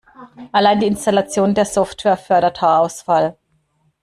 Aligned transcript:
Allein 0.51 0.79
die 0.79 0.87
Installation 0.87 1.53
der 1.53 1.65
Software 1.65 2.17
fördert 2.17 2.59
Haarausfall. 2.59 3.37